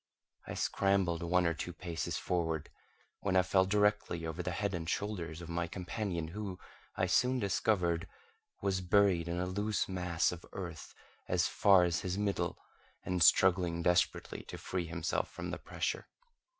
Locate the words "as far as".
11.27-11.99